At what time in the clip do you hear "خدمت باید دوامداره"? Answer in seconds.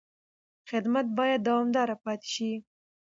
0.69-1.95